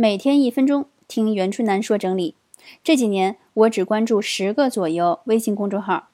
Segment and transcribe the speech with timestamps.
[0.00, 2.36] 每天一分钟听袁春楠说整理。
[2.84, 6.10] 这几年我只关注十个左右微信公众号，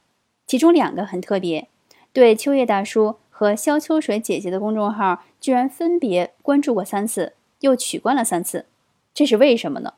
[0.47, 1.69] 其中两个很特别，
[2.11, 8.65] 对秋叶大叔和萧秋水姐姐的公众号居然分别关注过三次，又取关了三次，
[9.13, 9.93] 这是为什么呢？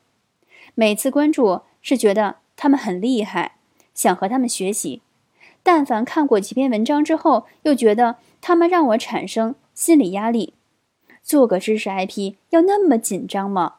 [0.75, 3.53] 每次关注是觉得他们很厉害，
[3.93, 5.01] 想和他们学习，
[5.63, 10.55] 但凡看过几篇文章之后，又觉得他们让我产生心理压力。
[11.27, 13.75] 做个知识 IP 要那么紧张吗？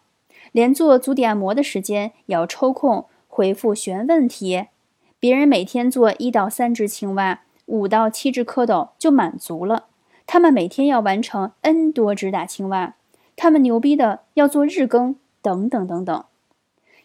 [0.53, 4.67] 连做足底按摩的时间也要抽空回复询问题？
[5.19, 9.87] 别人每天做一到三只青蛙，五到七只蝌蚪就满足了，
[10.27, 12.97] 他们每天要完成 N 多只大青蛙，
[13.35, 16.25] 他们牛逼的要做日更，等等等等。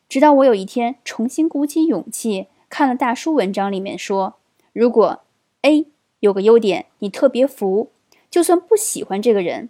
[0.10, 4.36] 直到我有一天重新鼓起勇气看了大叔文章里面说，
[4.74, 5.22] 如果
[5.62, 5.88] A
[6.20, 7.92] 有个优点你特别服，
[8.30, 9.70] 就算不喜欢这个人。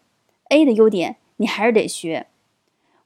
[0.54, 2.28] A 的优点你还是得学，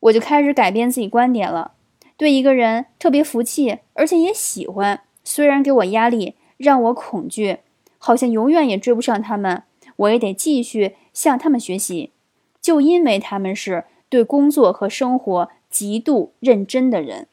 [0.02, 1.72] 我就开始改变自己观点了。
[2.18, 7.60] 对一个人特别服气，而且也喜欢，虽然给我压力，让我恐惧，
[7.98, 9.64] 好像永远也追不上他们，
[9.96, 12.12] 我也得继续向他们学习。
[12.60, 17.28] 就因为他们是对工作和生活极度认真的人，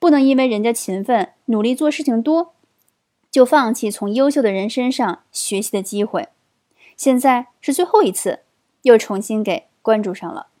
[0.00, 2.54] 不能因为人家勤奋、努力做事情多，
[3.30, 6.28] 就放弃从优秀的人身上学习的机会。
[6.96, 8.40] 现在是最后一次。
[8.82, 10.51] 又重新给关注上了。